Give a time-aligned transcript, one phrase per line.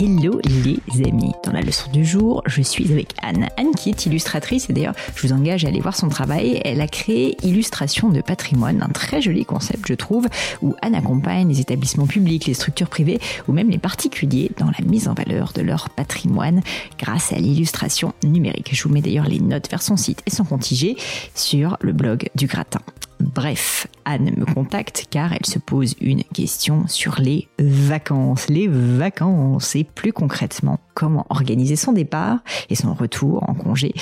[0.00, 3.48] Hello les amis, dans la leçon du jour, je suis avec Anne.
[3.56, 6.60] Anne qui est illustratrice et d'ailleurs je vous engage à aller voir son travail.
[6.64, 10.26] Elle a créé Illustration de patrimoine, un très joli concept je trouve,
[10.62, 14.84] où Anne accompagne les établissements publics, les structures privées ou même les particuliers dans la
[14.84, 16.60] mise en valeur de leur patrimoine
[16.98, 18.70] grâce à l'illustration numérique.
[18.72, 20.96] Je vous mets d'ailleurs les notes vers son site et son contigé
[21.36, 22.80] sur le blog du gratin.
[23.20, 28.48] Bref, Anne me contacte car elle se pose une question sur les vacances.
[28.48, 32.38] Les vacances et plus concrètement, comment organiser son départ
[32.70, 33.94] et son retour en congé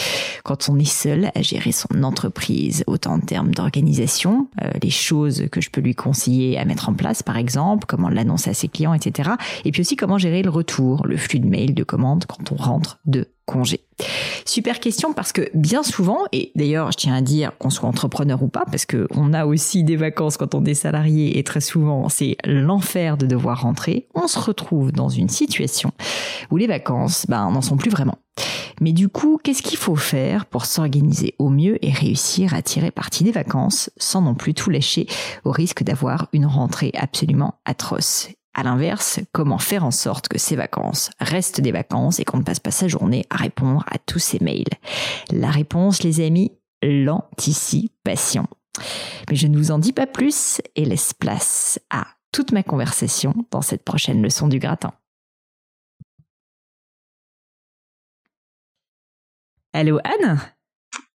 [0.45, 5.47] quand on est seul à gérer son entreprise, autant en termes d'organisation, euh, les choses
[5.51, 8.69] que je peux lui conseiller à mettre en place par exemple, comment l'annoncer à ses
[8.69, 9.31] clients, etc.
[9.65, 12.57] Et puis aussi comment gérer le retour, le flux de mails, de commandes quand on
[12.57, 13.81] rentre de congé.
[14.45, 18.43] Super question parce que bien souvent, et d'ailleurs je tiens à dire qu'on soit entrepreneur
[18.43, 21.61] ou pas, parce que on a aussi des vacances quand on est salarié et très
[21.61, 25.93] souvent c'est l'enfer de devoir rentrer, on se retrouve dans une situation
[26.51, 28.19] où les vacances, ben, n'en sont plus vraiment.
[28.81, 32.91] Mais du coup, qu'est-ce qu'il faut faire pour s'organiser au mieux et réussir à tirer
[32.91, 35.07] parti des vacances sans non plus tout lâcher
[35.45, 38.29] au risque d'avoir une rentrée absolument atroce?
[38.55, 42.43] À l'inverse, comment faire en sorte que ces vacances restent des vacances et qu'on ne
[42.43, 44.65] passe pas sa journée à répondre à tous ces mails?
[45.31, 48.47] La réponse, les amis, l'anticipation.
[49.31, 53.35] Mais je ne vous en dis pas plus et laisse place à toute ma conversation
[53.51, 54.93] dans cette prochaine leçon du gratin.
[59.75, 60.39] Allô Anne?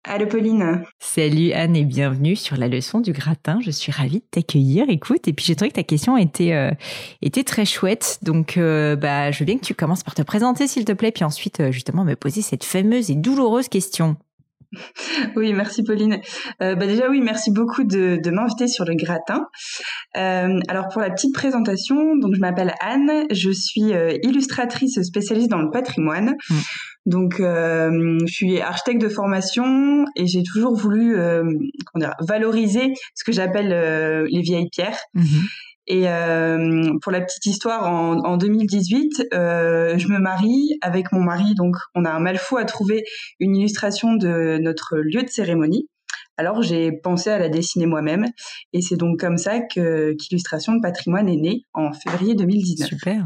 [0.09, 0.85] Allô Pauline.
[0.99, 3.59] Salut Anne et bienvenue sur la leçon du gratin.
[3.61, 4.85] Je suis ravie de t'accueillir.
[4.87, 6.71] Écoute, et puis j'ai trouvé que ta question était euh,
[7.45, 8.19] très chouette.
[8.21, 11.11] Donc euh, bah je veux bien que tu commences par te présenter s'il te plaît,
[11.11, 14.15] puis ensuite euh, justement me poser cette fameuse et douloureuse question.
[15.35, 16.19] Oui, merci Pauline.
[16.59, 19.47] bah déjà oui, merci beaucoup de, de m'inviter sur le gratin.
[20.13, 25.71] alors pour la petite présentation, donc je m'appelle Anne, je suis illustratrice spécialiste dans le
[25.71, 26.35] patrimoine.
[26.49, 26.55] Mmh.
[27.07, 31.41] Donc, euh, je suis architecte de formation et j'ai toujours voulu euh,
[31.95, 34.99] dire, valoriser ce que j'appelle euh, les vieilles pierres.
[35.13, 35.23] Mhm.
[35.87, 36.05] Et
[37.01, 41.55] pour la petite histoire, en, en 2018, je me marie avec mon mari.
[41.55, 43.03] Donc, on a un mal fou à trouver
[43.39, 45.87] une illustration de notre lieu de cérémonie.
[46.37, 48.25] Alors, j'ai pensé à la dessiner moi-même.
[48.73, 52.87] Et c'est donc comme ça qu'Illustration de patrimoine est née en février 2019.
[52.87, 53.23] Super.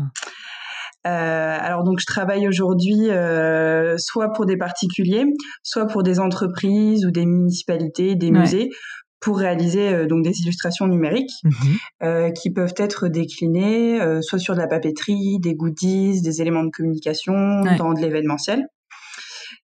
[1.08, 5.26] Euh, alors donc je travaille aujourd'hui euh, soit pour des particuliers,
[5.64, 8.70] soit pour des entreprises ou des municipalités, des musées
[9.22, 11.54] pour réaliser euh, donc des illustrations numériques mhm.
[12.04, 16.64] euh, qui peuvent être déclinées euh, soit sur de la papeterie, des goodies, des éléments
[16.64, 18.66] de communication, dans de l'événementiel.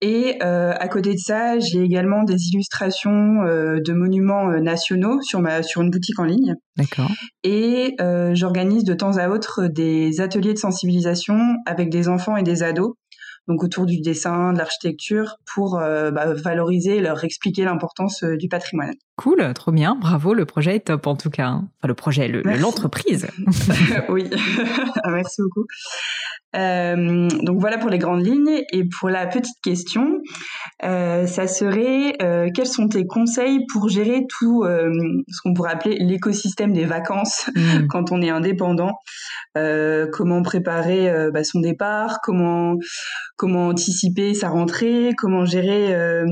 [0.00, 5.80] Et à côté de ça, j'ai également des illustrations de monuments nationaux sur ma sur
[5.80, 6.56] une boutique en ligne.
[6.76, 7.10] D'accord.
[7.42, 7.96] Et
[8.32, 12.92] j'organise de temps à autre des ateliers de sensibilisation avec des enfants et des ados
[13.48, 18.48] donc autour du dessin, de l'architecture, pour euh, bah, valoriser, leur expliquer l'importance euh, du
[18.48, 18.94] patrimoine.
[19.16, 21.46] Cool, trop bien, bravo, le projet est top en tout cas.
[21.46, 21.68] Hein.
[21.78, 23.28] Enfin le projet, l'entreprise.
[24.08, 24.28] oui,
[25.06, 25.66] merci beaucoup.
[26.54, 28.62] Euh, donc voilà pour les grandes lignes.
[28.72, 30.20] Et pour la petite question,
[30.84, 35.96] euh, ça serait euh, quels sont tes conseils pour gérer tout ce qu'on pourrait appeler
[35.98, 37.86] l'écosystème des vacances mmh.
[37.88, 38.92] quand on est indépendant?
[39.54, 42.18] Comment préparer bah, son départ?
[42.22, 42.76] Comment
[43.36, 46.26] comment anticiper sa rentrée, comment gérer euh,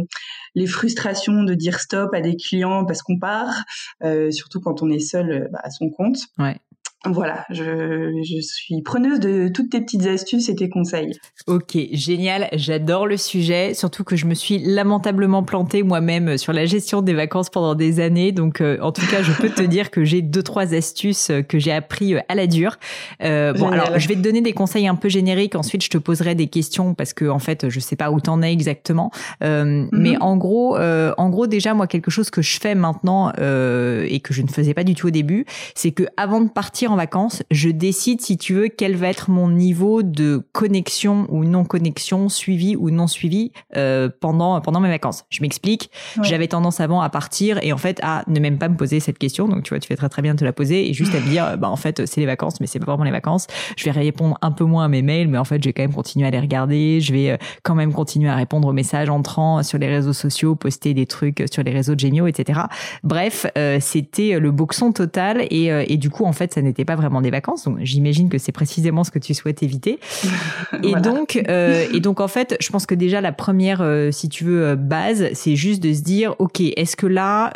[0.54, 3.64] les frustrations de dire stop à des clients parce qu'on part,
[4.04, 6.18] euh, surtout quand on est seul euh, bah, à son compte.
[6.38, 6.56] Ouais.
[7.04, 11.18] Voilà, je, je, suis preneuse de toutes tes petites astuces et tes conseils.
[11.48, 16.64] Ok, génial, j'adore le sujet, surtout que je me suis lamentablement plantée moi-même sur la
[16.64, 18.30] gestion des vacances pendant des années.
[18.30, 21.42] Donc, euh, en tout cas, je peux te dire que j'ai deux trois astuces euh,
[21.42, 22.76] que j'ai appris euh, à la dure.
[23.22, 25.54] Euh, bon, alors, je vais te donner des conseils un peu génériques.
[25.54, 28.42] Ensuite, je te poserai des questions parce que en fait, je sais pas où t'en
[28.42, 29.10] es exactement.
[29.42, 30.22] Euh, Mais mhm.
[30.22, 34.42] en gros, en gros, déjà moi, quelque chose que je fais maintenant et que je
[34.42, 35.44] ne faisais pas du tout au début,
[35.74, 39.30] c'est que avant de partir en vacances, je décide, si tu veux, quel va être
[39.30, 44.88] mon niveau de connexion ou non connexion, suivi ou non suivi euh, pendant pendant mes
[44.88, 45.24] vacances.
[45.30, 45.90] Je m'explique.
[46.22, 49.18] J'avais tendance avant à partir et en fait à ne même pas me poser cette
[49.18, 49.48] question.
[49.48, 51.20] Donc tu vois, tu fais très très bien de te la poser et juste à
[51.20, 53.46] me dire, bah en fait c'est les vacances, mais c'est pas vraiment les vacances.
[53.76, 55.82] Je vais répondre un peu moins à mes mails, mais en fait je vais quand
[55.82, 57.00] même continuer à les regarder.
[57.00, 60.54] Je vais euh, quand même continuer à répondre aux messages entrants sur les réseaux sociaux,
[60.54, 62.60] poster des trucs sur les réseaux de géniaux, etc.
[63.02, 66.96] Bref, euh, c'était le boxon total et, et du coup en fait ça n'était c'était
[66.96, 67.64] pas vraiment des vacances.
[67.64, 70.00] Donc j'imagine que c'est précisément ce que tu souhaites éviter.
[70.82, 74.28] Et donc, euh, et donc en fait, je pense que déjà la première, euh, si
[74.28, 77.50] tu veux, euh, base, c'est juste de se dire, ok, est-ce que là,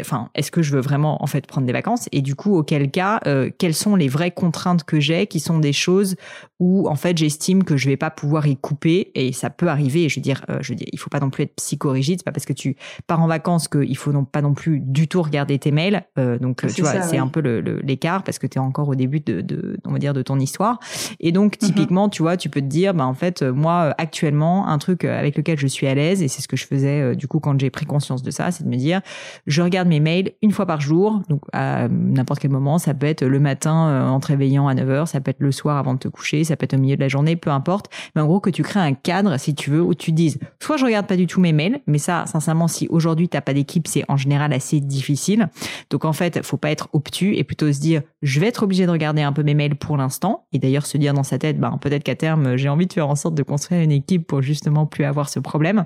[0.00, 2.08] enfin, est-ce que je veux vraiment en fait prendre des vacances?
[2.12, 3.20] Et du coup, auquel cas,
[3.58, 6.16] quelles sont les vraies contraintes que j'ai, qui sont des choses
[6.58, 9.10] où en fait j'estime que je vais pas pouvoir y couper?
[9.14, 10.08] Et ça peut arriver.
[10.08, 12.20] je veux dire, je veux dire, il faut pas non plus être psychorigide.
[12.20, 12.76] C'est pas parce que tu
[13.06, 16.04] pars en vacances qu'il faut non pas non plus du tout regarder tes mails.
[16.40, 17.40] donc tu vois, c'est un peu
[17.82, 20.38] l'écart parce que tu es encore au début de, de, on va dire, de ton
[20.38, 20.78] histoire.
[21.20, 21.58] Et donc mm-hmm.
[21.58, 25.36] typiquement, tu vois, tu peux te dire, bah en fait, moi actuellement, un truc avec
[25.36, 27.70] lequel je suis à l'aise et c'est ce que je faisais du coup quand j'ai
[27.70, 29.00] pris conscience de ça, c'est de me dire,
[29.46, 32.78] je regarde mes mails une fois par jour, donc à n'importe quel moment.
[32.78, 35.76] Ça peut être le matin en te réveillant à 9h, ça peut être le soir
[35.76, 37.90] avant de te coucher, ça peut être au milieu de la journée, peu importe.
[38.14, 40.76] Mais en gros, que tu crées un cadre, si tu veux, où tu dises, soit
[40.76, 43.86] je regarde pas du tout mes mails, mais ça, sincèrement, si aujourd'hui t'as pas d'équipe,
[43.86, 45.48] c'est en général assez difficile.
[45.90, 48.86] Donc en fait, faut pas être obtus et plutôt se dire, je vais être obligé
[48.86, 50.46] de regarder un peu mes mails pour l'instant.
[50.52, 53.08] Et d'ailleurs se dire dans sa tête, ben peut-être qu'à terme, j'ai envie de faire
[53.08, 55.84] en sorte de construire une équipe pour justement plus avoir ce problème,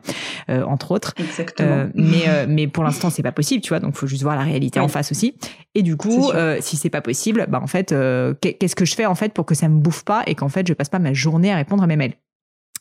[0.49, 1.13] euh, entre autres.
[1.19, 1.69] Exactement.
[1.71, 3.81] Euh, mais euh, mais pour l'instant, c'est pas possible, tu vois.
[3.81, 5.35] Donc faut juste voir la réalité en face aussi.
[5.75, 7.95] Et du coup, si c'est pas possible, ben en fait,
[8.41, 10.67] qu'est-ce que je fais en fait pour que ça me bouffe pas et qu'en fait
[10.67, 12.15] je passe pas ma journée à répondre à mes mails?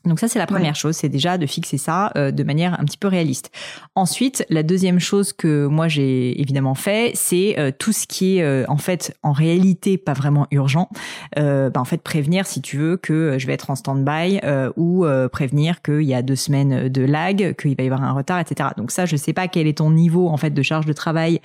[0.06, 2.86] Donc ça c'est la première chose, c'est déjà de fixer ça euh, de manière un
[2.86, 3.52] petit peu réaliste.
[3.96, 8.44] Ensuite, la deuxième chose que moi j'ai évidemment fait, c'est euh, tout ce qui est
[8.44, 10.90] euh, en fait en réalité pas vraiment urgent.
[11.36, 14.40] Bah, en fait prévenir si tu veux que je vais être en stand-by
[14.78, 18.40] ou prévenir qu'il y a deux semaines de lag, qu'il va y avoir un retard,
[18.40, 18.70] etc.
[18.78, 21.40] Donc ça je sais pas quel est ton niveau en fait de charge de travail,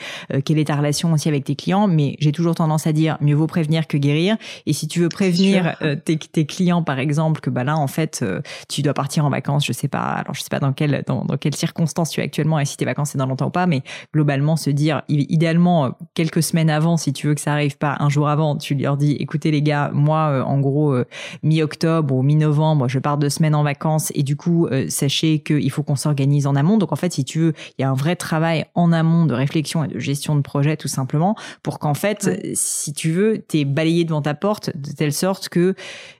[0.45, 3.35] quelle est ta relation aussi avec tes clients, mais j'ai toujours tendance à dire mieux
[3.35, 4.37] vaut prévenir que guérir.
[4.67, 8.25] Et si tu veux prévenir tes, tes, clients par exemple que bah là en fait
[8.69, 11.25] tu dois partir en vacances, je sais pas, alors je sais pas dans quelle dans,
[11.25, 13.67] dans quelles circonstances tu es actuellement et si tes vacances c'est dans longtemps ou pas,
[13.67, 17.97] mais globalement se dire idéalement quelques semaines avant, si tu veux que ça arrive pas
[18.01, 21.07] un jour avant, tu leur dis écoutez les gars, moi euh, en gros euh,
[21.43, 25.71] mi-octobre ou mi-novembre, je pars deux semaines en vacances et du coup euh, sachez qu'il
[25.71, 26.79] faut qu'on s'organise en amont.
[26.79, 29.35] Donc en fait, si tu veux, il y a un vrai travail en amont de
[29.35, 33.65] réflexion et de gestion de projet tout simplement pour qu'en fait, si tu veux, t'es
[33.65, 35.75] balayé devant ta porte de telle sorte que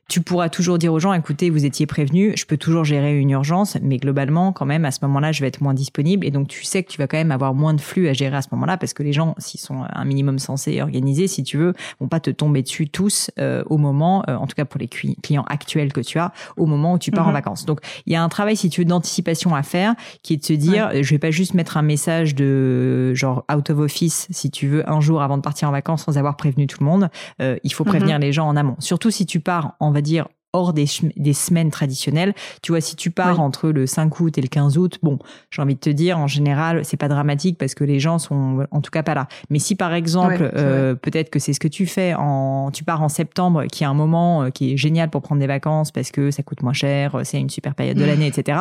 [0.09, 3.31] tu pourras toujours dire aux gens, écoutez, vous étiez prévenus, je peux toujours gérer une
[3.31, 6.27] urgence, mais globalement, quand même, à ce moment-là, je vais être moins disponible.
[6.27, 8.37] Et donc, tu sais que tu vas quand même avoir moins de flux à gérer
[8.37, 11.43] à ce moment-là, parce que les gens, s'ils sont un minimum censés et organisés, si
[11.43, 14.65] tu veux, vont pas te tomber dessus tous euh, au moment, euh, en tout cas
[14.65, 17.35] pour les clients actuels que tu as, au moment où tu pars en mhm.
[17.35, 17.65] vacances.
[17.65, 20.45] Donc, il y a un travail, si tu veux, d'anticipation à faire, qui est de
[20.45, 24.51] se dire, je vais pas juste mettre un message de genre out of office, si
[24.51, 27.09] tu veux, un jour avant de partir en vacances sans avoir prévenu tout le monde.
[27.41, 28.23] Euh, il faut prévenir mhm.
[28.23, 28.77] les gens en amont.
[28.79, 30.87] Surtout si tu pars en va dire hors des,
[31.17, 32.35] des semaines traditionnelles.
[32.63, 35.19] Tu vois, si tu pars entre le 5 août et le 15 août, bon,
[35.51, 38.67] j'ai envie de te dire, en général, c'est pas dramatique parce que les gens sont
[38.71, 39.27] en tout cas pas là.
[39.51, 43.03] Mais si par exemple, euh, peut-être que c'est ce que tu fais, en, tu pars
[43.03, 46.11] en septembre, qui est un moment euh, qui est génial pour prendre des vacances parce
[46.11, 48.59] que ça coûte moins cher, c'est une super période de l'année, etc.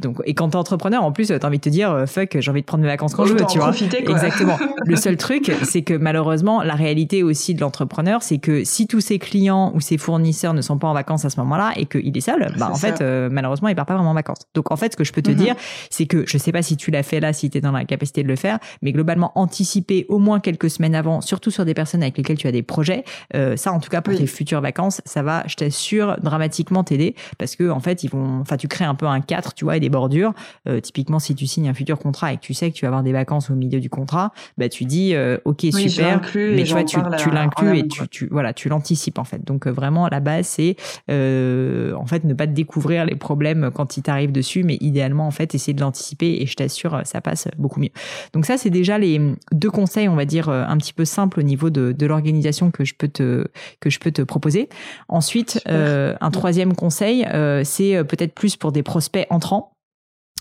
[0.00, 2.50] Donc, et quand t'es entrepreneur, en plus, t'as envie de te dire, euh, fuck, j'ai
[2.50, 3.72] envie de prendre mes vacances quand je veux, tu vois.
[3.72, 4.58] Exactement.
[4.84, 9.00] le seul truc, c'est que malheureusement, la réalité aussi de l'entrepreneur, c'est que si tous
[9.00, 12.16] ses clients ou ses fournisseurs ne sont pas en vacances à ce moment-là et qu'il
[12.16, 14.40] est seul, bah en fait euh, malheureusement il part pas vraiment en vacances.
[14.54, 15.36] Donc en fait ce que je peux te mhm.
[15.36, 15.54] dire,
[15.90, 17.84] c'est que je sais pas si tu l'as fait là, si tu es dans la
[17.84, 21.74] capacité de le faire, mais globalement anticiper au moins quelques semaines avant, surtout sur des
[21.74, 24.60] personnes avec lesquelles tu as des projets, euh, ça en tout cas pour tes futures
[24.60, 28.68] vacances, ça va, je t'assure, dramatiquement t'aider parce que en fait ils vont, enfin tu
[28.68, 30.32] crées un peu un cadre, tu vois, et des bordures.
[30.68, 32.88] Euh, typiquement si tu signes un futur contrat et que tu sais que tu vas
[32.88, 35.14] avoir des vacances au milieu du contrat, bah tu dis
[35.44, 39.24] ok super, mais tu vois tu, tu l'inclus et tu, tu, voilà tu l'anticipes en
[39.24, 39.44] fait.
[39.44, 40.76] Donc vraiment la base c'est
[41.10, 45.30] euh, en fait ne pas découvrir les problèmes quand ils t'arrivent dessus, mais idéalement en
[45.30, 47.90] fait essayer de l'anticiper et je t'assure ça passe beaucoup mieux.
[48.32, 49.20] Donc ça c'est déjà les
[49.52, 52.84] deux conseils on va dire un petit peu simples au niveau de, de l'organisation que
[52.84, 53.46] je peux te
[53.80, 54.68] que je peux te proposer.
[55.08, 59.72] Ensuite euh, un troisième conseil euh, c'est peut-être plus pour des prospects entrants.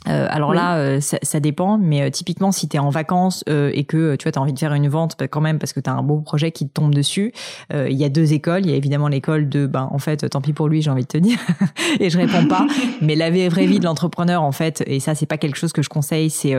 [0.07, 3.43] Euh, alors là, euh, ça, ça, dépend, mais euh, typiquement, si tu es en vacances
[3.47, 5.79] et que tu vois, as envie de faire une vente bah, quand même parce que
[5.79, 7.33] tu as un beau projet qui te tombe dessus,
[7.73, 8.65] il y a deux écoles.
[8.65, 11.03] Il y a évidemment l'école de, ben, en fait, tant pis pour lui, j'ai envie
[11.03, 11.39] de te dire,
[11.99, 12.65] et je réponds pas.
[13.01, 15.81] mais la vraie vie de l'entrepreneur, en fait, et ça, c'est pas quelque chose que
[15.81, 16.55] je conseille, c'est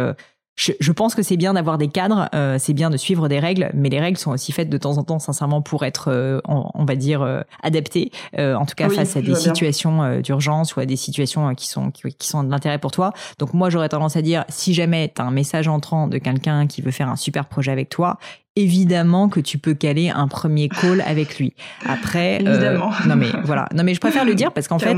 [0.61, 3.71] je, pense que c'est bien d'avoir des cadres, euh, c'est bien de suivre des règles,
[3.73, 6.85] mais les règles sont aussi faites de temps en temps, sincèrement, pour être, euh, on,
[6.85, 10.97] va dire, euh, adaptées, en tout cas face à des situations d'urgence ou à des
[10.97, 13.13] situations qui sont qui, qui sont de l'intérêt pour toi.
[13.39, 16.67] Donc moi, j'aurais tendance à dire, si jamais tu as un message entrant de quelqu'un
[16.67, 18.19] qui veut faire un super projet avec toi,
[18.57, 21.55] évidemment que tu peux caler un premier call avec lui.
[21.87, 22.91] Après, évidemment.
[23.07, 24.97] non mais voilà, non mais je préfère le dire parce qu'en fait,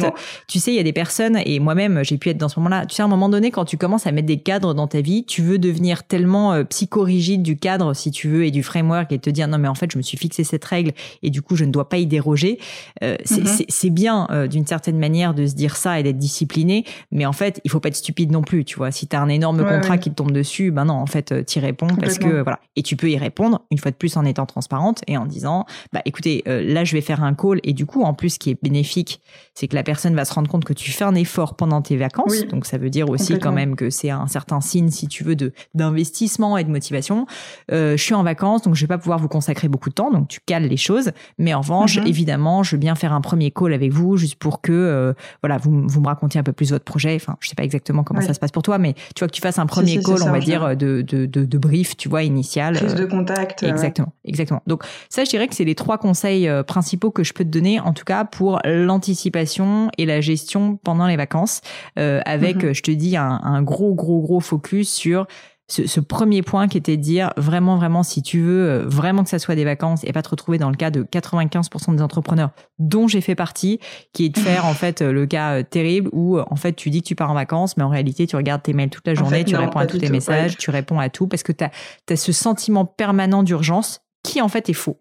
[0.49, 2.87] tu sais, il y a des personnes et moi-même, j'ai pu être dans ce moment-là.
[2.87, 5.01] Tu sais, à un moment donné, quand tu commences à mettre des cadres dans ta
[5.01, 9.19] vie, tu veux devenir tellement psychorigide du cadre, si tu veux, et du framework, et
[9.19, 10.93] te dire non mais en fait, je me suis fixé cette règle
[11.23, 12.59] et du coup, je ne dois pas y déroger.
[13.03, 13.65] Mm-hmm.
[13.69, 17.61] C'est bien d'une certaine manière de se dire ça et d'être discipliné, mais en fait,
[17.65, 18.91] il faut pas être stupide non plus, tu vois.
[18.91, 21.43] Si tu as un énorme contrat qui te tombe dessus, ben non, en fait, euh,
[21.47, 22.61] tu réponds parce que voilà.
[22.77, 25.67] Et tu peux y répondre une fois de plus en étant transparente et en disant,
[25.93, 28.39] bah écoutez, euh, là je vais faire un call et du coup, en plus, ce
[28.39, 29.21] qui est bénéfique,
[29.55, 31.97] c'est que la personne va se rendre compte que tu fais un effort pendant tes
[31.97, 32.47] vacances.
[32.47, 35.37] Donc ça veut dire aussi quand même que c'est un certain signe, si tu veux,
[35.37, 37.27] de d'investissement et de motivation.
[37.71, 40.11] Euh, je suis en vacances, donc je vais pas pouvoir vous consacrer beaucoup de temps,
[40.11, 41.13] donc tu cales les choses.
[41.39, 42.07] Mais en revanche, mm-hmm.
[42.07, 45.87] évidemment, je veux bien faire un premier call avec vous, juste pour que voilà, vous,
[45.87, 47.15] vous me racontiez un peu plus votre projet.
[47.17, 49.33] Enfin, je sais pas exactement comment ça se passe pour toi, mais tu vois que
[49.33, 52.23] tu fasses un premier call, on va dire, de, de, de, de, brief, tu vois,
[52.23, 52.75] initial.
[52.77, 53.32] Prise de contact.
[53.63, 54.63] Exactement, exactement.
[54.67, 57.51] Donc ça, je dirais que c'est les trois conseils euh, principaux que je peux te
[57.51, 61.61] donner, en tout cas pour l'anticipation et la gestion pendant les vacances,
[61.99, 62.75] euh, avec, mhm.
[62.75, 65.27] je te dis, un, un gros, gros, gros focus sur
[65.69, 69.23] ce, ce, premier point qui était de dire vraiment, vraiment, si tu veux euh, vraiment
[69.23, 72.03] que ça soit des vacances et pas te retrouver dans le cas de 95% des
[72.03, 73.79] entrepreneurs dont j'ai fait partie,
[74.13, 77.03] qui est de faire en fait le cas euh, terrible où en fait tu dis
[77.03, 79.45] que tu pars en vacances, mais en réalité tu regardes tes mails toute la journée,
[79.45, 81.71] tu réponds à tous tes messages, tu réponds à tout parce que tu as,
[82.11, 85.01] as, ce sentiment permanent d'urgence qui en fait est faux.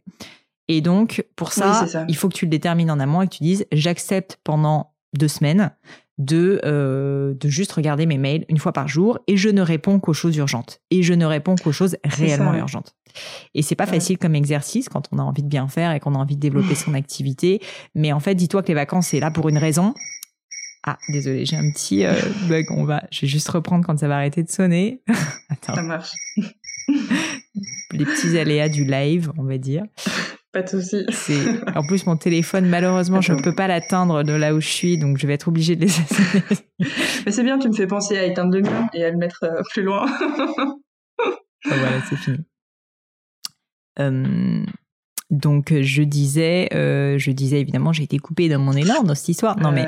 [0.67, 3.35] Et donc pour ça, ça, il faut que tu le détermines en amont et que
[3.35, 5.71] tu dises j'accepte pendant deux semaines
[6.17, 9.99] de, euh, de juste regarder mes mails une fois par jour et je ne réponds
[9.99, 10.81] qu'aux choses urgentes.
[10.91, 12.95] Et je ne réponds qu'aux choses réellement urgentes.
[13.53, 16.15] Et c'est pas facile comme exercice quand on a envie de bien faire et qu'on
[16.15, 17.61] a envie de développer son activité.
[17.95, 19.93] Mais en fait, dis-toi que les vacances, c'est là pour une raison.
[20.83, 22.13] Ah, désolé, j'ai un petit euh,
[22.49, 22.65] bug.
[22.71, 25.01] On va, je vais juste reprendre quand ça va arrêter de sonner.
[25.49, 25.75] Attends.
[25.75, 26.11] Ça marche.
[27.91, 29.83] les petits aléas du live, on va dire.
[30.53, 31.05] Pas de souci.
[31.75, 34.97] En plus, mon téléphone, malheureusement, je ne peux pas l'atteindre de là où je suis,
[34.97, 35.91] donc je vais être obligée de les
[37.25, 39.43] Mais c'est bien, tu me fais penser à éteindre le mien et à le mettre
[39.43, 40.05] euh, plus loin.
[41.63, 42.39] Ah, voilà, c'est fini.
[43.99, 44.65] Euh,
[45.29, 49.29] donc je disais, euh, je disais évidemment, j'ai été coupée dans mon élan dans cette
[49.29, 49.59] histoire.
[49.59, 49.85] Non mais,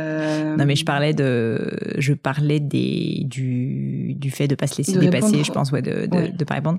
[0.56, 5.00] non mais je parlais de, je parlais des du du fait de pas se laisser
[5.00, 6.78] dépasser, je pense, ouais, de de, de pas répondre.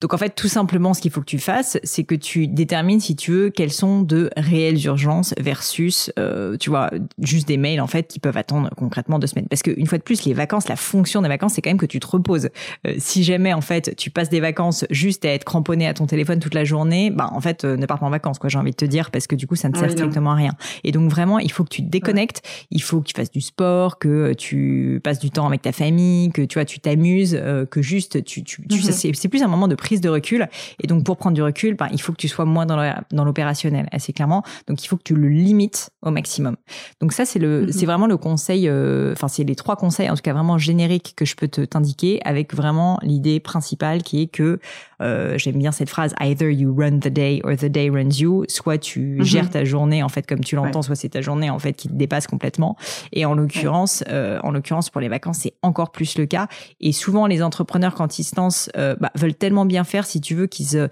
[0.00, 3.00] Donc en fait, tout simplement, ce qu'il faut que tu fasses, c'est que tu détermines,
[3.00, 7.82] si tu veux, quelles sont de réelles urgences versus, euh, tu vois, juste des mails
[7.82, 9.46] en fait qui peuvent attendre concrètement deux semaines.
[9.48, 11.86] Parce qu'une fois de plus, les vacances, la fonction des vacances, c'est quand même que
[11.86, 12.48] tu te reposes.
[12.86, 16.06] Euh, si jamais en fait tu passes des vacances juste à être cramponné à ton
[16.06, 18.48] téléphone toute la journée, bah en fait, euh, ne pars pas en vacances, quoi.
[18.48, 20.52] J'ai envie de te dire, parce que du coup, ça ne sert strictement à rien.
[20.82, 22.42] Et donc vraiment, il faut que tu te déconnectes.
[22.70, 26.30] Il faut que tu fasses du sport, que tu passes du temps avec ta famille,
[26.30, 27.40] que tu vois, tu t'amuses,
[27.70, 29.14] que juste tu, tu, tu mm-hmm.
[29.14, 30.48] c'est plus un moment de prise de recul.
[30.80, 33.88] Et donc, pour prendre du recul, ben, il faut que tu sois moins dans l'opérationnel,
[33.90, 34.44] assez clairement.
[34.68, 36.56] Donc, il faut que tu le limites au maximum.
[37.00, 37.72] Donc, ça, c'est le, mm-hmm.
[37.72, 41.14] c'est vraiment le conseil, euh, enfin, c'est les trois conseils, en tout cas vraiment génériques
[41.16, 44.60] que je peux te t'indiquer avec vraiment l'idée principale qui est que
[45.02, 48.44] euh, j'aime bien cette phrase either you run the day or the day runs you
[48.48, 49.24] soit tu mhm.
[49.24, 51.88] gères ta journée en fait comme tu l'entends soit c'est ta journée en fait qui
[51.88, 52.76] te dépasse complètement
[53.12, 56.48] et en l'occurrence euh, en l'occurrence pour les vacances c'est encore plus le cas
[56.80, 60.34] et souvent les entrepreneurs quand ils se lancent bah, veulent tellement bien faire si tu
[60.34, 60.88] veux qu'ils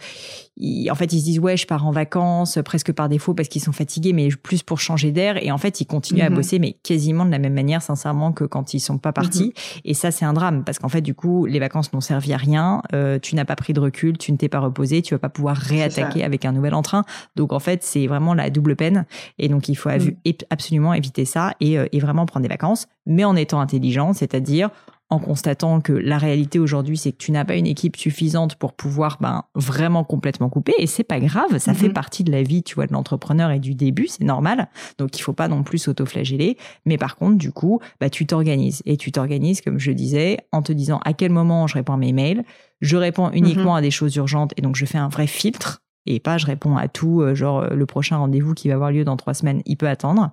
[0.91, 3.63] en fait ils se disent ouais je pars en vacances presque par défaut parce qu'ils
[3.63, 6.37] sont fatigués mais plus pour changer d'air et en fait ils continuent à mhm.
[6.37, 9.81] bosser mais quasiment de la même manière sincèrement que quand ils sont pas partis mhm.
[9.85, 12.37] et ça c'est un drame parce qu'en fait du coup les vacances n'ont servi à
[12.37, 12.83] rien
[13.23, 15.57] tu n'as pas pris de recul tu ne t'es pas reposé, tu vas pas pouvoir
[15.57, 17.05] réattaquer avec un nouvel entrain.
[17.37, 19.07] Donc en fait, c'est vraiment la double peine.
[19.39, 20.33] Et donc il faut mm.
[20.51, 24.71] absolument éviter ça et, euh, et vraiment prendre des vacances, mais en étant intelligent, c'est-à-dire
[25.11, 28.75] en constatant que la réalité aujourd'hui, c'est que tu n'as pas une équipe suffisante pour
[28.75, 30.75] pouvoir ben, vraiment complètement couper.
[30.79, 31.95] Et c'est pas grave, ça fait mhm.
[31.95, 34.69] partie de la vie, tu vois, de l'entrepreneur et du début, c'est normal.
[34.99, 36.59] Donc il faut pas non plus s'auto-flageller.
[36.85, 38.83] Mais par contre, du coup, bah, tu t'organises.
[38.85, 41.99] Et tu t'organises, comme je disais, en te disant à quel moment je réponds à
[41.99, 42.45] mes mails.
[42.81, 43.79] Je réponds uniquement mhm.
[43.79, 46.77] à des choses urgentes et donc je fais un vrai filtre et pas je réponds
[46.77, 49.77] à tout, euh, genre le prochain rendez-vous qui va avoir lieu dans trois semaines, il
[49.77, 50.31] peut attendre.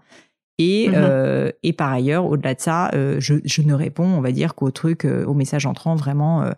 [0.58, 4.22] Et, mmh euh, et par ailleurs, au-delà de ça, euh, je, je, ne réponds, on
[4.22, 6.52] va dire, qu'aux trucs, euh, aux messages entrants vraiment, euh,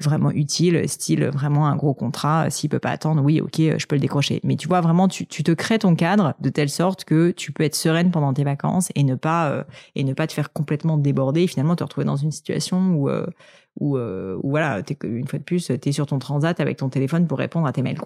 [0.00, 2.50] vraiment utiles, style vraiment un gros contrat.
[2.50, 4.40] S'il peut pas attendre, oui, ok, je peux le décrocher.
[4.44, 7.52] Mais tu vois, vraiment, tu, tu te crées ton cadre de telle sorte que tu
[7.52, 9.64] peux être sereine pendant tes vacances et ne pas
[9.94, 11.42] et ne pas te faire complètement déborder.
[11.44, 13.10] Et finalement, te retrouver dans une situation où
[13.80, 16.90] où, où voilà, es, une fois de plus, tu es sur ton transat avec ton
[16.90, 17.98] téléphone pour répondre à tes mails.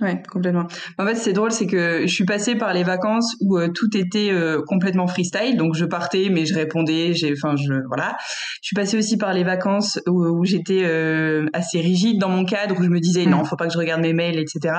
[0.00, 0.66] Ouais, complètement.
[0.98, 3.94] En fait, c'est drôle, c'est que je suis passée par les vacances où euh, tout
[3.94, 8.16] était euh, complètement freestyle, donc je partais, mais je répondais, j'ai, enfin, je, voilà.
[8.62, 12.80] Je suis passée aussi par les vacances où, j'étais euh, assez rigide dans mon cadre,
[12.80, 13.44] où je me disais non, mm.
[13.44, 14.74] faut pas que je regarde mes mails, etc.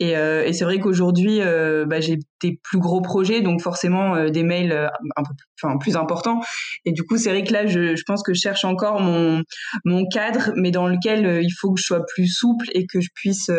[0.00, 1.40] Et, et c'est vrai qu'aujourd'hui,
[1.86, 6.40] bah, j'ai des plus gros projets, donc forcément des mails un peu, enfin, plus importants.
[6.84, 9.42] Et du coup, c'est vrai que là, je, je pense que je cherche encore mon
[9.84, 13.08] mon cadre, mais dans lequel il faut que je sois plus souple et que je
[13.14, 13.50] puisse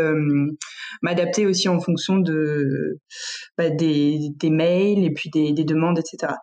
[1.01, 2.99] m'adapter aussi en fonction de
[3.57, 6.33] bah, des, mails et puis des demandes, etc.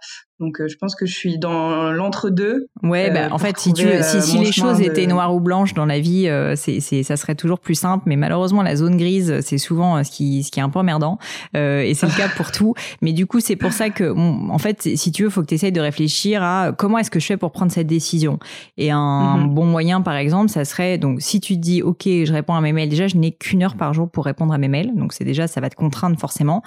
[0.41, 2.69] Donc euh, je pense que je suis dans l'entre-deux.
[2.83, 5.75] Ouais, bah, euh, en fait, si tu si, si les choses étaient noires ou blanches
[5.75, 8.05] dans la vie, euh, c'est c'est ça serait toujours plus simple.
[8.07, 11.19] Mais malheureusement, la zone grise, c'est souvent ce qui ce qui est un peu emmerdant.
[11.55, 12.75] et c'est le cas pour tout.
[13.03, 14.11] Mais du coup, c'est pour ça que
[14.51, 17.21] en fait, si tu veux, faut que tu essayes de réfléchir à comment est-ce que
[17.21, 18.39] je fais pour prendre cette décision.
[18.79, 19.55] Et un mhm.
[19.55, 22.63] bon moyen, par exemple, ça serait donc si tu te dis ok, je réponds à
[22.63, 22.89] mes mails.
[22.89, 24.95] Déjà, je n'ai qu'une heure par jour pour répondre à mes mails.
[24.95, 26.63] Donc c'est déjà ça va te contraindre forcément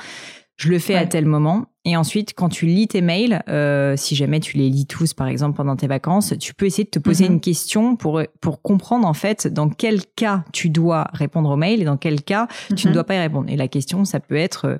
[0.64, 1.66] je le fais à tel moment.
[1.84, 5.28] Et ensuite, quand tu lis tes mails, euh, si jamais tu les lis tous, par
[5.28, 7.34] exemple, pendant tes vacances, tu peux essayer de te poser mhm.
[7.34, 11.82] une question pour, pour comprendre, en fait, dans quel cas tu dois répondre aux mails
[11.82, 12.94] et dans quel cas tu ne mhm.
[12.94, 13.50] dois pas y répondre.
[13.50, 14.78] Et la question, ça peut être euh,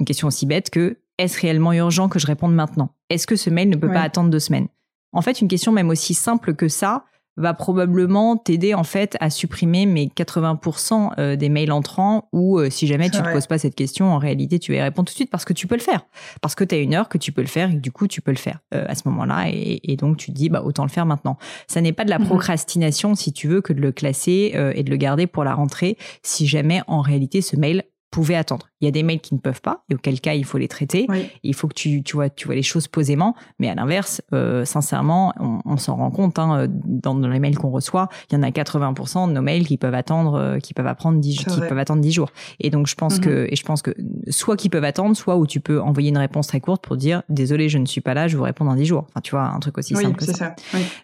[0.00, 2.94] une question aussi bête que est-ce réellement urgent que je réponde maintenant?
[3.10, 4.68] Est-ce que ce mail ne peut pas attendre deux semaines?
[5.12, 7.04] En fait, une question même aussi simple que ça,
[7.38, 12.68] va probablement t'aider en fait à supprimer mes 80% euh, des mails entrants ou euh,
[12.68, 15.08] si jamais tu ne te poses pas cette question, en réalité tu vas y répondre
[15.08, 16.04] tout de suite parce que tu peux le faire.
[16.42, 18.20] Parce que tu as une heure que tu peux le faire et du coup tu
[18.20, 20.90] peux le faire euh, à ce moment-là et, donc tu te dis bah autant le
[20.90, 21.38] faire maintenant.
[21.66, 22.26] Ça n'est pas de la mhm.
[22.26, 25.96] procrastination si tu veux que de le classer et de le garder pour la rentrée
[26.22, 28.68] si jamais en réalité ce mail pouvait attendre.
[28.80, 30.68] Il y a des mails qui ne peuvent pas, et auquel cas il faut les
[30.68, 31.06] traiter.
[31.42, 33.34] Il faut que tu, tu, vois, tu vois les choses posément.
[33.58, 37.58] Mais à l'inverse, euh, sincèrement, on, on s'en rend compte hein, dans, dans, les mails
[37.58, 40.74] qu'on reçoit, il y en a 80% de nos mails qui peuvent attendre, euh, qui
[40.74, 42.30] peuvent apprendre 10, qui peuvent attendre 10 jours.
[42.60, 43.48] Et donc je pense que, mhm.
[43.50, 43.94] et je pense que
[44.28, 47.22] soit qui peuvent attendre, soit où tu peux envoyer une réponse très courte pour dire
[47.28, 49.06] désolé, je ne suis pas là, je vous réponds dans 10 jours.
[49.08, 50.54] Enfin, tu vois, un truc aussi simple que ça.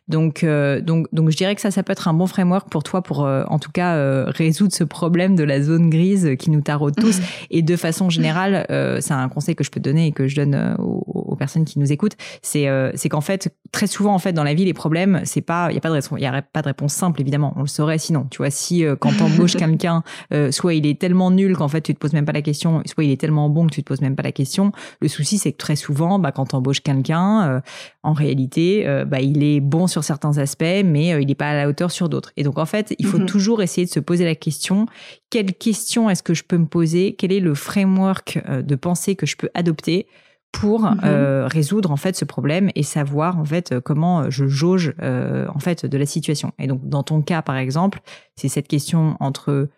[0.09, 2.83] Donc, euh, donc, donc je dirais que ça, ça peut être un bon framework pour
[2.83, 6.61] toi pour, euh, en tout cas, résoudre ce problème de la zone grise qui nous
[6.61, 7.21] taraude tous.
[7.51, 10.37] et de façon générale, euh, c'est un conseil que je peux donner et que je
[10.37, 14.21] donne euh, aux, personnes qui nous écoutent, c'est euh, c'est qu'en fait très souvent en
[14.21, 16.23] fait dans la vie les problèmes c'est pas il y a pas de réponse il
[16.23, 19.11] y a pas de réponse simple évidemment on le saurait sinon tu vois si quand
[19.19, 20.05] t'embauches quelqu'un
[20.51, 23.03] soit il est tellement nul qu'en fait tu te poses même pas la question soit
[23.03, 24.71] il est tellement bon que tu te poses même pas la question
[25.01, 27.63] le souci c'est que très souvent bah quand t'embauches quelqu'un
[28.05, 31.69] en réalité bah il est bon sur certains aspects mais il n'est pas à la
[31.69, 33.27] hauteur sur d'autres et donc en fait il faut mm-hmm.
[33.27, 34.87] toujours essayer de se poser la question
[35.31, 39.17] quelle question est-ce que je peux me poser quel est le framework euh, de pensée
[39.17, 40.07] que je peux adopter
[40.53, 41.01] pour mhm.
[41.05, 45.59] euh, résoudre en fait ce problème et savoir en fait comment je jauge euh, en
[45.59, 46.53] fait de la situation.
[46.59, 48.01] Et donc dans ton cas par exemple,
[48.37, 49.69] c'est cette question entre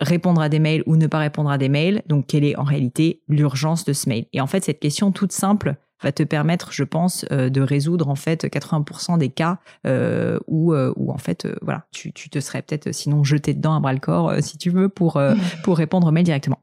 [0.00, 2.02] répondre à des mails ou ne pas répondre à des mails.
[2.06, 4.24] Donc quelle est en réalité l'urgence de ce mail?
[4.32, 8.14] Et en fait cette question toute simple va te permettre, je pense, de résoudre en
[8.14, 9.58] fait 80% des cas
[10.46, 13.92] où, où en fait voilà tu, tu te serais peut-être sinon jeté dedans à bras
[13.92, 15.20] le corps si tu veux pour
[15.64, 16.60] pour répondre aux mails directement.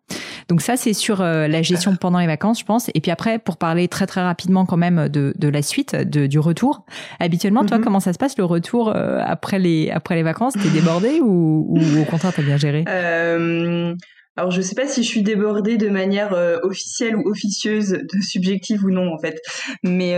[0.49, 2.89] Donc ça, c'est sur euh, la gestion pendant les vacances, je pense.
[2.93, 6.25] Et puis après, pour parler très très rapidement quand même de, de la suite, de,
[6.25, 6.85] du retour.
[7.19, 7.83] Habituellement, toi, mhm.
[7.83, 10.53] comment ça se passe le retour euh, après les après les vacances?
[10.53, 12.85] T'es débordé ou, ou, au contraire t'as bien géré?
[12.87, 13.93] Euh...
[14.37, 18.21] Alors je sais pas si je suis débordée de manière euh, officielle ou officieuse, de
[18.21, 19.39] subjective ou non en fait.
[19.83, 20.15] Mais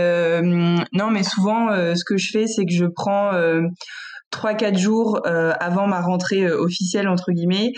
[0.92, 3.32] non, mais souvent ce que je fais, c'est que je prends
[4.30, 7.72] trois quatre jours euh, avant ma rentrée euh, officielle entre guillemets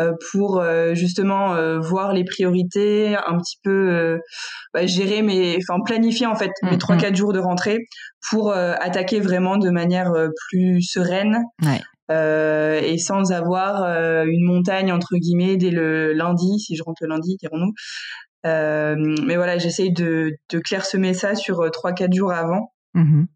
[0.00, 4.18] euh, pour justement voir les priorités un petit peu
[4.74, 7.00] bah, gérer mes enfin planifier en fait mes mm, trois mm.
[7.00, 7.78] quatre jours de rentrée
[8.30, 10.12] pour attaquer vraiment de manière
[10.48, 11.38] plus sereine
[12.10, 13.82] et sans avoir
[14.26, 17.72] une montagne entre guillemets dès le lundi si je rentre le lundi dirons-nous
[18.44, 23.26] mais voilà j'essaye de, de clairsemer ça sur trois quatre jours avant mm-hmm.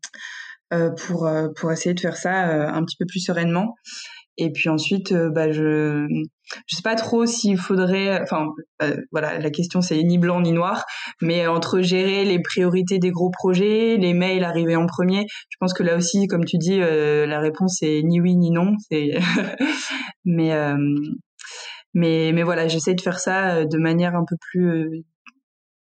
[0.72, 3.74] Euh, pour euh, pour essayer de faire ça euh, un petit peu plus sereinement.
[4.40, 6.06] Et puis ensuite, bah, je
[6.66, 8.46] je sais pas trop s'il faudrait, enfin
[9.12, 10.84] voilà, la question c'est ni blanc ni noir,
[11.20, 15.74] mais entre gérer les priorités des gros projets, les mails arrivés en premier, je pense
[15.74, 18.74] que là aussi, comme tu dis, la réponse est ni oui ni non.
[20.24, 20.52] Mais
[21.94, 25.04] mais mais voilà, j'essaie de faire ça de manière un peu plus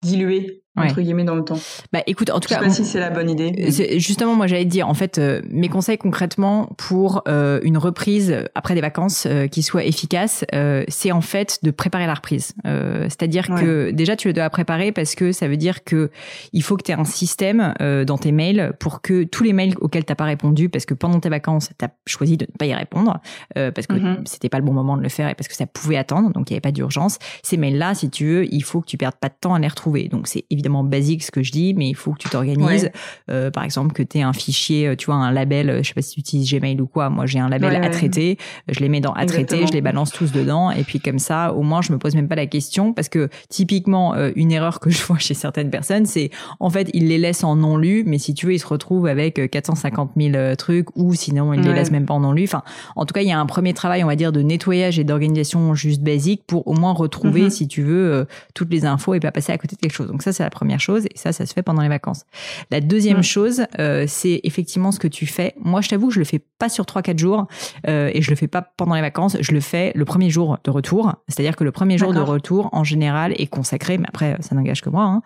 [0.03, 1.59] diluée entre guillemets dans le temps.
[1.93, 3.71] Bah écoute, en tout je cas, sais pas si c'est la bonne idée.
[3.99, 8.37] Justement, moi j'allais te dire, en fait, euh, mes conseils concrètement pour euh, une reprise
[8.55, 10.45] après des vacances euh, qui soit efficace,
[10.89, 12.53] c'est en fait de préparer la reprise.
[12.65, 16.11] C'est-à-dire que déjà tu le dois préparer parce que ça veut dire que
[16.53, 17.75] il faut que tu aies un système
[18.07, 21.21] dans tes mails pour que tous les mails auxquels t'as pas répondu, parce que pendant
[21.21, 23.21] tes vacances tu as choisi de ne pas y répondre
[23.55, 24.27] parce que mm-hmm.
[24.27, 26.51] c'était pas le bon moment de le faire et parce que ça pouvait attendre, donc
[26.51, 27.19] il y avait pas d'urgence.
[27.43, 29.69] Ces mails-là, si tu veux, il faut que tu perdes pas de temps à les
[29.69, 30.09] retrouver.
[30.09, 32.91] Donc c'est évidemment basique ce que je dis, mais il faut que tu t'organises.
[33.31, 35.89] Euh, par exemple, que tu aies un fichier, euh, tu vois, un label, euh, je
[35.89, 37.11] sais pas si tu utilises Gmail ou quoi.
[37.11, 38.39] Moi, j'ai un label à traiter.
[38.69, 40.71] Je les mets dans à traiter, je les balance tous dedans.
[40.71, 43.29] Et puis comme ça, au moins, je me pose même pas la question parce que
[43.49, 47.45] typiquement, une erreur que je vois chez certaines personnes, c'est en fait, ils les laissent
[47.45, 51.15] en non lu, mais si tu veux, ils se retrouvent avec 450 000 trucs ou
[51.15, 52.45] sinon, ils les laissent même pas en non lu.
[52.45, 52.63] Enfin,
[52.97, 55.05] en tout cas, il y a un premier travail, on va dire, de nettoyage et
[55.05, 57.51] d'organisation juste basique pour au moins retrouver, mhm.
[57.51, 60.09] si tu veux, toutes les infos et pas passer à côté de quelque chose.
[60.09, 62.25] Donc ça, c'est la première chose, et ça, ça se fait pendant les vacances.
[62.73, 65.55] La deuxième chose, euh, c'est effectivement ce que tu fais.
[65.61, 67.47] Moi, je t'avoue que je le fais pas sur 3-4 jours,
[67.87, 70.59] euh, et je le fais pas pendant les vacances, je le fais le premier jour
[70.65, 71.15] de retour.
[71.29, 74.81] C'est-à-dire que le premier jour de retour, en général, est consacré, mais après, ça n'engage
[74.81, 75.23] que moi, hein,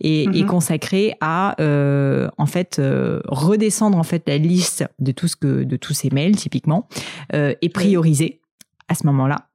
[0.00, 0.46] et est mhm.
[0.46, 2.80] consacré à, euh, en fait,
[3.26, 6.88] redescendre en fait la liste de tout ce que, de tous ces mails, typiquement,
[7.32, 8.40] et prioriser
[8.88, 9.48] à ce moment-là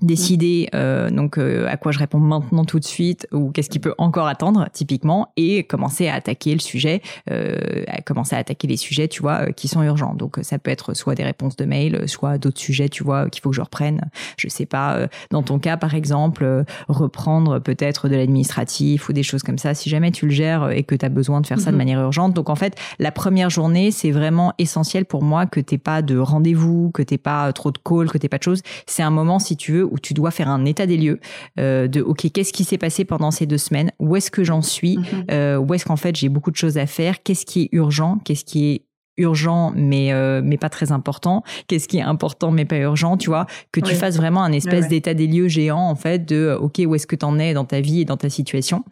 [0.00, 3.78] décider euh, donc euh, à quoi je réponds maintenant tout de suite ou qu'est-ce qui
[3.78, 8.66] peut encore attendre typiquement et commencer à attaquer le sujet euh, à commencer à attaquer
[8.66, 10.14] les sujets tu vois euh, qui sont urgents.
[10.14, 13.42] Donc ça peut être soit des réponses de mail soit d'autres sujets tu vois qu'il
[13.42, 14.10] faut que je reprenne.
[14.38, 19.42] Je sais pas dans ton cas par exemple reprendre peut-être de l'administratif ou des choses
[19.42, 21.66] comme ça si jamais tu le gères et que tu as besoin de faire ça
[21.66, 21.78] de mhm.
[21.78, 22.32] manière urgente.
[22.32, 26.16] Donc en fait la première journée c'est vraiment essentiel pour moi que t'aies pas de
[26.16, 28.62] rendez-vous que t'aies pas trop de calls que t'aies pas de choses.
[28.86, 31.20] C'est un moment si tu veux où tu dois faire un état des lieux
[31.58, 34.62] euh, de ok qu'est-ce qui s'est passé pendant ces deux semaines, où est-ce que j'en
[34.62, 35.24] suis, mhm.
[35.30, 38.18] euh, où est-ce qu'en fait j'ai beaucoup de choses à faire, qu'est-ce qui est urgent,
[38.24, 38.82] qu'est-ce qui est
[39.18, 41.42] urgent mais euh, mais pas très important?
[41.66, 43.16] Qu'est-ce qui est important mais pas urgent?
[43.16, 43.46] Tu vois?
[43.70, 46.94] Que tu fasses vraiment un espèce d'état des lieux géant en fait de ok où
[46.94, 48.84] est-ce que tu en es dans ta vie et dans ta situation?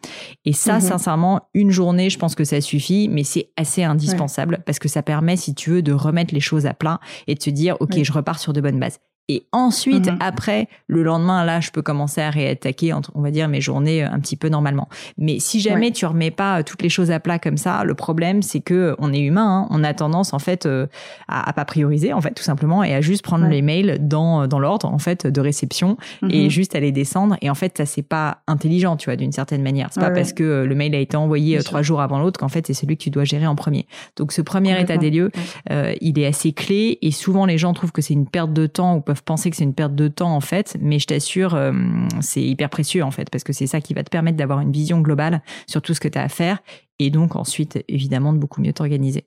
[0.45, 0.81] Et ça mhm.
[0.81, 5.01] sincèrement une journée je pense que ça suffit mais c'est assez indispensable parce que ça
[5.01, 8.03] permet si tu veux de remettre les choses à plat et de se dire ok
[8.03, 8.99] je repars sur de bonnes bases
[9.31, 10.17] et ensuite, mhm.
[10.19, 14.11] après, le lendemain, là, je peux commencer à réattaquer, on va dire, mes journées euh,
[14.11, 14.89] un petit peu normalement.
[15.17, 17.93] Mais si jamais tu remets pas euh, toutes les choses à plat comme ça, le
[17.93, 21.53] problème, c'est que euh, on est humain, hein, on a tendance, en fait, à, à,
[21.53, 24.87] pas prioriser, en fait, tout simplement, et à juste prendre les mails dans, dans l'ordre,
[24.91, 25.95] en fait, de réception,
[26.29, 26.49] et mhm.
[26.49, 27.37] juste à les descendre.
[27.41, 29.89] Et en fait, ça, c'est pas intelligent, tu vois, d'une certaine manière.
[29.91, 32.67] C'est pas parce que le mail a été envoyé trois jours avant l'autre qu'en fait,
[32.67, 33.85] c'est celui que tu dois gérer en premier.
[34.17, 35.31] Donc, ce premier état des lieux,
[35.69, 38.95] il est assez clé, et souvent, les gens trouvent que c'est une perte de temps
[38.95, 41.73] ou peuvent penser que c'est une perte de temps en fait, mais je t'assure, euh,
[42.21, 44.71] c'est hyper précieux en fait, parce que c'est ça qui va te permettre d'avoir une
[44.71, 46.59] vision globale sur tout ce que tu as à faire,
[46.99, 49.25] et donc ensuite, évidemment, de beaucoup mieux t'organiser.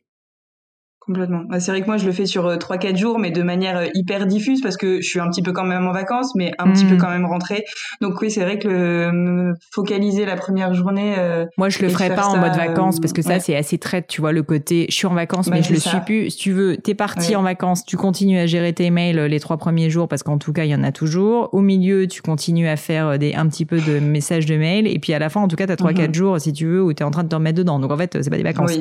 [1.06, 1.42] Complètement.
[1.58, 3.86] C'est vrai que moi, je le fais sur 3-4 euh, jours, mais de manière euh,
[3.92, 6.72] hyper diffuse parce que je suis un petit peu quand même en vacances, mais un
[6.72, 6.98] petit peu mm.
[6.98, 7.64] quand même rentrée.
[8.00, 11.14] Donc oui, c'est vrai que le, focaliser la première journée.
[11.18, 14.06] Euh, moi, je le ferai pas en mode vacances parce que ça, c'est assez traite,
[14.06, 16.30] tu vois, le côté je suis en vacances, mais je le suis plus.
[16.30, 19.58] Si tu veux, t'es parti en vacances, tu continues à gérer tes mails les trois
[19.58, 21.50] premiers jours parce qu'en tout cas, il y en a toujours.
[21.52, 24.86] Au milieu, tu continues à faire des, un petit peu de messages de mails.
[24.86, 26.14] Et puis à la fin, en tout cas, t'as 3-4 mm-hmm.
[26.14, 27.78] jours, si tu veux, où t'es en train de te remettre dedans.
[27.78, 28.72] Donc en fait, c'est pas des vacances.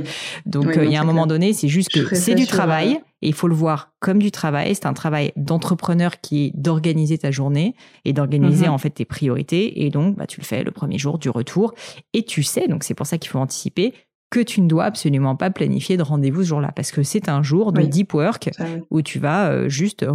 [0.46, 3.34] Donc il y a un moment donné, c'est juste que c'est du travail et il
[3.34, 4.76] faut le voir comme du travail.
[4.76, 8.74] C'est un travail d'entrepreneur qui est d'organiser ta journée et d'organiser mhm.
[8.74, 9.86] en fait tes priorités.
[9.86, 11.74] Et donc, bah, tu le fais le premier jour du retour
[12.14, 13.94] et tu sais, donc c'est pour ça qu'il faut anticiper
[14.30, 17.44] que tu ne dois absolument pas planifier de rendez-vous ce jour-là parce que c'est un
[17.44, 18.50] jour de deep work
[18.90, 20.06] où tu vas euh, juste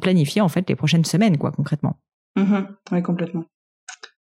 [0.00, 1.96] planifier en fait les prochaines semaines quoi concrètement.
[2.36, 2.68] Mhm.
[2.92, 3.44] Oui, complètement.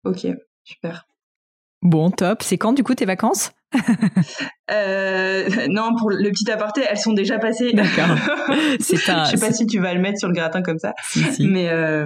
[0.04, 0.26] Ok,
[0.64, 1.06] super.
[1.82, 2.44] Bon, top.
[2.44, 3.52] C'est quand du coup tes vacances?
[4.72, 7.72] Euh, non, pour le petit aparté, elles sont déjà passées.
[7.74, 8.16] D'accord.
[8.80, 9.26] C'est un.
[9.26, 10.94] Je sais pas si tu vas le mettre sur le gratin comme ça.
[11.40, 12.06] Mais euh,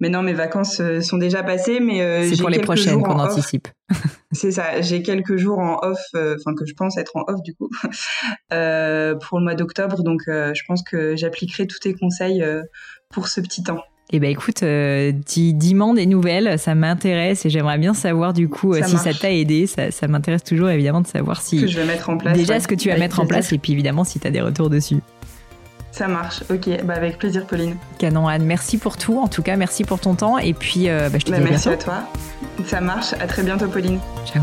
[0.00, 1.80] mais non, mes vacances euh, sont déjà passées.
[1.80, 3.68] Mais euh, c'est pour les prochaines qu'on anticipe.
[4.32, 4.82] C'est ça.
[4.82, 9.38] J'ai quelques jours en off, enfin que je pense être en off du coup pour
[9.38, 10.02] le mois d'octobre.
[10.02, 12.44] Donc je pense que j'appliquerai tous tes conseils
[13.08, 13.82] pour ce petit temps.
[14.10, 18.72] Eh ben écoute, euh, dis-moi des nouvelles, ça m'intéresse et j'aimerais bien savoir du coup
[18.72, 19.66] euh, si ça t'a aidé.
[19.66, 21.60] Ça, ça m'intéresse toujours évidemment de savoir si.
[21.60, 22.36] Que je vais mettre en place.
[22.36, 24.40] Déjà ce que tu vas mettre en place et puis évidemment si tu as des
[24.40, 25.00] retours dessus.
[25.90, 27.76] Ça marche, ok, bah avec plaisir Pauline.
[27.98, 31.08] Canon Anne, merci pour tout, en tout cas merci pour ton temps et puis euh,
[31.08, 32.04] bah, je te bah, dis à Merci à toi,
[32.66, 33.98] ça marche, à très bientôt Pauline.
[34.24, 34.42] Ciao.